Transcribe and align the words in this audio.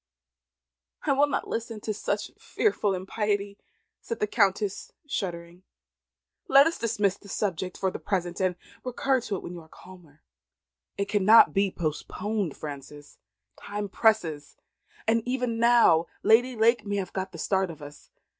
"I 1.03 1.11
will 1.13 1.27
not 1.27 1.47
listen 1.47 1.79
to 1.81 1.93
such 1.93 2.31
fearful 2.39 2.95
impiety," 2.95 3.59
said 4.01 4.19
the 4.19 4.25
Countess, 4.25 4.91
shuddering. 5.05 5.61
"Let 6.47 6.65
us 6.65 6.79
dismiss 6.79 7.17
this 7.19 7.33
subject 7.33 7.77
for 7.77 7.91
the 7.91 7.99
present, 7.99 8.41
and 8.41 8.55
recur 8.83 9.21
to 9.21 9.35
it 9.35 9.43
when 9.43 9.53
you 9.53 9.61
are 9.61 9.69
calmer." 9.69 10.23
"It 10.97 11.05
cannot 11.07 11.53
be 11.53 11.69
postponed, 11.69 12.57
Frances. 12.57 13.19
Time 13.57 13.87
presses, 13.89 14.57
and 15.07 15.21
even 15.27 15.59
now 15.59 16.07
Lady 16.23 16.55
Lake 16.55 16.83
may 16.83 16.95
have 16.95 17.13
got 17.13 17.31
the 17.31 17.37
start 17.37 17.69
of 17.69 17.83
us. 17.83 18.09